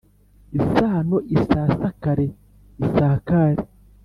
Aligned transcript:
Isano 0.59 1.17
isasakare 1.37 2.27
isakare 2.85 3.61